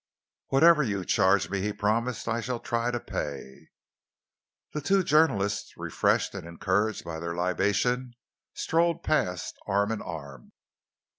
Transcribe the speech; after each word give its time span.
"Whatever 0.47 0.81
you 0.81 1.05
charge 1.05 1.51
me," 1.51 1.61
he 1.61 1.71
promised, 1.71 2.27
"I 2.27 2.41
shall 2.41 2.59
try 2.59 2.89
to 2.89 2.99
pay." 2.99 3.67
The 4.73 4.81
two 4.81 5.03
journalists, 5.03 5.73
refreshed 5.77 6.33
and 6.33 6.47
encouraged 6.47 7.05
by 7.05 7.19
their 7.19 7.35
libation, 7.35 8.15
strolled 8.55 9.03
past 9.03 9.53
arm 9.67 9.91
in 9.91 10.01
arm. 10.01 10.53